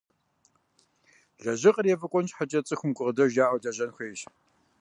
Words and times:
Лэжьыгъэр 1.43 1.85
ефӀэкӀуэн 1.93 2.25
щхьэкӀэ 2.29 2.59
цӀыхум 2.67 2.91
гукъыдэж 2.95 3.31
яӀэу 3.43 3.61
лэжьэн 3.63 3.91
хуейщ. 3.95 4.21